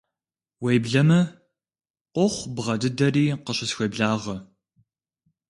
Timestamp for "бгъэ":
2.55-2.75